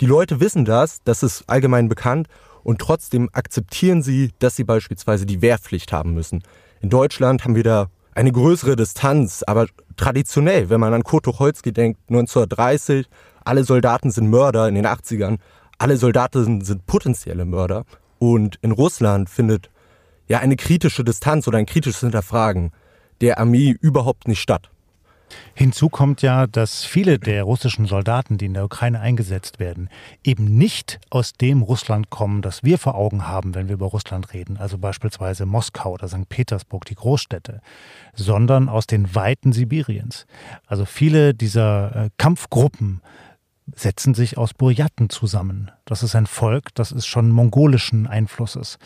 [0.00, 2.28] die Leute wissen das, das ist allgemein bekannt
[2.62, 6.42] und trotzdem akzeptieren sie, dass sie beispielsweise die Wehrpflicht haben müssen.
[6.80, 11.72] In Deutschland haben wir da eine größere Distanz, aber traditionell, wenn man an Kurt Tucholsky
[11.72, 13.06] denkt, 1930,
[13.44, 15.38] alle Soldaten sind Mörder in den 80ern,
[15.78, 17.84] alle Soldaten sind potenzielle Mörder
[18.18, 19.70] und in Russland findet
[20.28, 22.72] ja eine kritische Distanz oder ein kritisches Hinterfragen
[23.20, 24.70] der Armee überhaupt nicht statt.
[25.54, 29.88] Hinzu kommt ja, dass viele der russischen Soldaten, die in der Ukraine eingesetzt werden,
[30.22, 34.32] eben nicht aus dem Russland kommen, das wir vor Augen haben, wenn wir über Russland
[34.32, 36.28] reden, also beispielsweise Moskau oder St.
[36.28, 37.60] Petersburg, die Großstädte,
[38.14, 40.26] sondern aus den Weiten Sibiriens.
[40.66, 43.00] Also viele dieser äh, Kampfgruppen
[43.74, 45.70] setzen sich aus Buryaten zusammen.
[45.84, 48.78] Das ist ein Volk, das ist schon mongolischen Einflusses.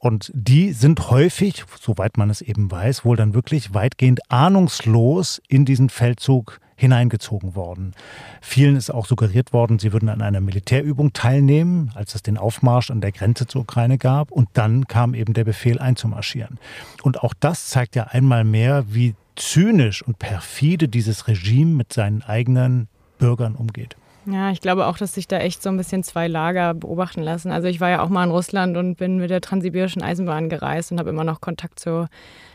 [0.00, 5.64] Und die sind häufig, soweit man es eben weiß, wohl dann wirklich weitgehend ahnungslos in
[5.64, 7.92] diesen Feldzug hineingezogen worden.
[8.40, 12.90] Vielen ist auch suggeriert worden, sie würden an einer Militärübung teilnehmen, als es den Aufmarsch
[12.90, 14.32] an der Grenze zur Ukraine gab.
[14.32, 16.58] Und dann kam eben der Befehl einzumarschieren.
[17.02, 22.22] Und auch das zeigt ja einmal mehr, wie zynisch und perfide dieses Regime mit seinen
[22.22, 23.96] eigenen Bürgern umgeht.
[24.26, 27.50] Ja, ich glaube auch, dass sich da echt so ein bisschen zwei Lager beobachten lassen.
[27.50, 30.92] Also ich war ja auch mal in Russland und bin mit der Transsibirischen Eisenbahn gereist
[30.92, 32.08] und habe immer noch Kontakt zu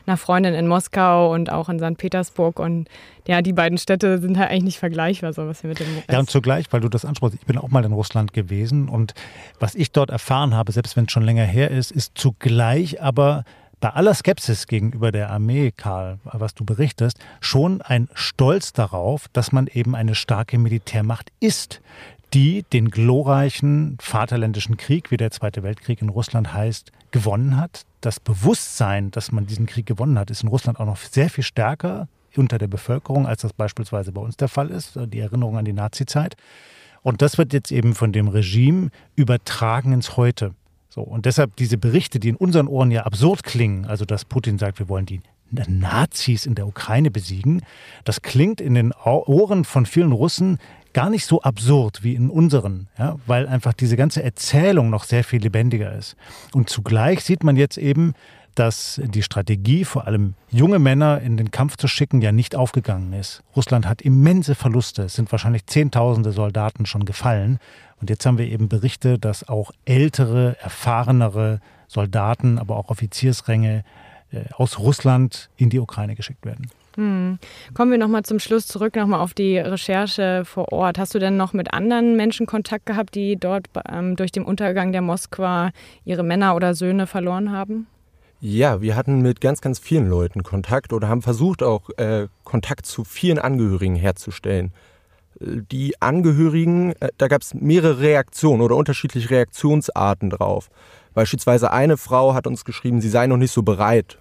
[0.06, 1.98] einer Freundin in Moskau und auch in St.
[1.98, 2.60] Petersburg.
[2.60, 2.88] Und
[3.28, 6.12] ja, die beiden Städte sind halt eigentlich nicht vergleichbar, so was hier mit dem Rest.
[6.12, 9.14] Ja, und zugleich, weil du das ansprichst, ich bin auch mal in Russland gewesen und
[9.60, 13.44] was ich dort erfahren habe, selbst wenn es schon länger her ist, ist zugleich aber
[13.80, 19.52] bei aller Skepsis gegenüber der Armee, Karl, was du berichtest, schon ein Stolz darauf, dass
[19.52, 21.82] man eben eine starke Militärmacht ist,
[22.34, 27.86] die den glorreichen Vaterländischen Krieg, wie der Zweite Weltkrieg in Russland heißt, gewonnen hat.
[28.02, 31.44] Das Bewusstsein, dass man diesen Krieg gewonnen hat, ist in Russland auch noch sehr viel
[31.44, 35.66] stärker unter der Bevölkerung, als das beispielsweise bei uns der Fall ist, die Erinnerung an
[35.66, 36.36] die Nazizeit.
[37.02, 40.54] Und das wird jetzt eben von dem Regime übertragen ins Heute.
[40.98, 44.58] So, und deshalb diese Berichte, die in unseren Ohren ja absurd klingen, also dass Putin
[44.58, 47.62] sagt, wir wollen die Nazis in der Ukraine besiegen,
[48.04, 50.58] das klingt in den Ohren von vielen Russen
[50.94, 55.24] gar nicht so absurd wie in unseren, ja, weil einfach diese ganze Erzählung noch sehr
[55.24, 56.16] viel lebendiger ist.
[56.52, 58.16] Und zugleich sieht man jetzt eben,
[58.60, 63.14] dass die Strategie, vor allem junge Männer in den Kampf zu schicken, ja nicht aufgegangen
[63.14, 63.44] ist.
[63.56, 65.04] Russland hat immense Verluste.
[65.04, 67.60] Es sind wahrscheinlich Zehntausende Soldaten schon gefallen.
[68.02, 73.84] Und jetzt haben wir eben Berichte, dass auch ältere, erfahrenere Soldaten, aber auch Offiziersränge
[74.32, 76.70] äh, aus Russland in die Ukraine geschickt werden.
[76.96, 77.38] Hm.
[77.76, 80.98] Kommen wir nochmal zum Schluss zurück, nochmal auf die Recherche vor Ort.
[80.98, 84.92] Hast du denn noch mit anderen Menschen Kontakt gehabt, die dort ähm, durch den Untergang
[84.92, 85.70] der Moskwa
[86.06, 87.86] ihre Männer oder Söhne verloren haben?
[88.40, 92.86] Ja, wir hatten mit ganz, ganz vielen Leuten Kontakt oder haben versucht auch äh, Kontakt
[92.86, 94.74] zu vielen Angehörigen herzustellen.
[95.40, 100.70] Die Angehörigen, äh, da gab es mehrere Reaktionen oder unterschiedliche Reaktionsarten drauf.
[101.16, 104.20] Beispielsweise eine Frau hat uns geschrieben, sie sei noch nicht so bereit,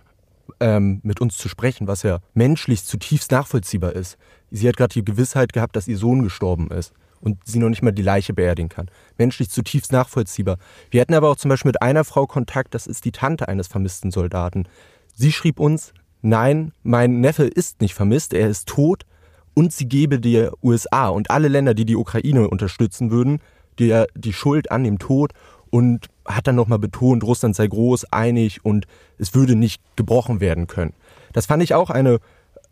[0.60, 4.16] ähm, mit uns zu sprechen, was ja menschlich zutiefst nachvollziehbar ist.
[4.50, 7.82] Sie hat gerade die Gewissheit gehabt, dass ihr Sohn gestorben ist und sie noch nicht
[7.82, 8.90] mal die Leiche beerdigen kann.
[9.18, 10.58] Menschlich zutiefst nachvollziehbar.
[10.90, 13.68] Wir hatten aber auch zum Beispiel mit einer Frau Kontakt, das ist die Tante eines
[13.68, 14.68] vermissten Soldaten.
[15.14, 19.04] Sie schrieb uns, nein, mein Neffe ist nicht vermisst, er ist tot
[19.54, 23.40] und sie gebe der USA und alle Länder, die die Ukraine unterstützen würden,
[23.78, 25.32] die, die Schuld an dem Tod
[25.70, 28.86] und hat dann nochmal betont, Russland sei groß, einig und
[29.18, 30.94] es würde nicht gebrochen werden können.
[31.32, 32.18] Das fand ich auch eine,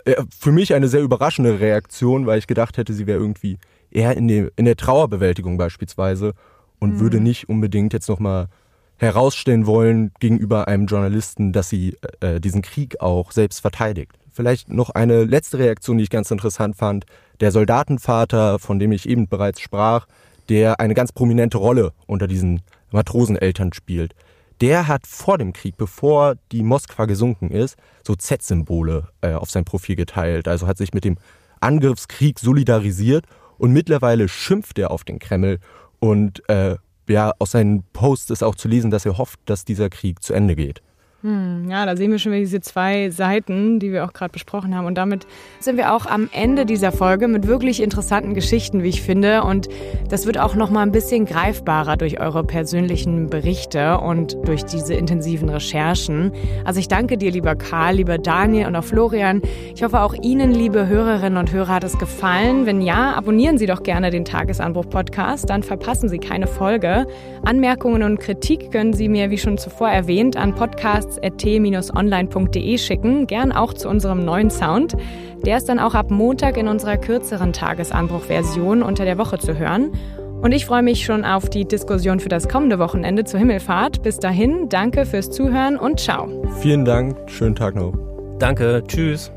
[0.05, 3.59] äh, für mich eine sehr überraschende Reaktion, weil ich gedacht hätte, sie wäre irgendwie
[3.95, 6.35] eher in, die, in der Trauerbewältigung beispielsweise
[6.79, 7.01] und mhm.
[7.01, 8.49] würde nicht unbedingt jetzt nochmal
[8.97, 14.13] herausstellen wollen gegenüber einem Journalisten, dass sie äh, diesen Krieg auch selbst verteidigt.
[14.33, 17.07] Vielleicht noch eine letzte Reaktion, die ich ganz interessant fand.
[17.41, 20.07] Der Soldatenvater, von dem ich eben bereits sprach,
[20.49, 24.15] der eine ganz prominente Rolle unter diesen Matroseneltern spielt.
[24.61, 27.77] Der hat vor dem Krieg, bevor die Moskwa gesunken ist,
[28.07, 30.47] so Z-Symbole äh, auf sein Profil geteilt.
[30.47, 31.17] Also hat sich mit dem
[31.61, 33.27] Angriffskrieg solidarisiert
[33.59, 35.59] und mittlerweile schimpft er auf den Kreml
[35.99, 36.77] und äh,
[37.09, 40.33] ja, aus seinen Posts ist auch zu lesen, dass er hofft, dass dieser Krieg zu
[40.33, 40.83] Ende geht.
[41.25, 44.77] Hm, ja, da sehen wir schon wieder diese zwei Seiten, die wir auch gerade besprochen
[44.77, 44.85] haben.
[44.85, 45.27] Und damit
[45.59, 49.43] sind wir auch am Ende dieser Folge mit wirklich interessanten Geschichten, wie ich finde.
[49.43, 49.71] Und
[50.11, 54.93] das wird auch noch mal ein bisschen greifbarer durch eure persönlichen Berichte und durch diese
[54.93, 56.31] intensiven Recherchen.
[56.67, 59.41] Also ich danke dir, lieber Karl, lieber Daniel und auch Florian.
[59.75, 62.67] Ich hoffe, auch Ihnen, liebe Hörerinnen und Hörer, hat es gefallen.
[62.67, 67.07] Wenn ja, abonnieren Sie doch gerne den Tagesanbruch-Podcast, dann verpassen Sie keine Folge.
[67.47, 73.53] Anmerkungen und Kritik können Sie mir, wie schon zuvor erwähnt, an podcasts podcast.t-online.de schicken, gern
[73.53, 74.97] auch zu unserem neuen Sound.
[75.45, 79.93] Der ist dann auch ab Montag in unserer kürzeren Tagesanbruch-Version unter der Woche zu hören.
[80.41, 84.03] Und ich freue mich schon auf die Diskussion für das kommende Wochenende zur Himmelfahrt.
[84.03, 86.29] Bis dahin, danke fürs Zuhören und ciao.
[86.61, 87.95] Vielen Dank, schönen Tag noch.
[88.39, 89.33] Danke, tschüss.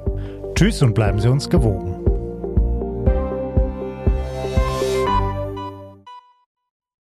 [0.56, 1.96] Tschüss und bleiben Sie uns gewogen.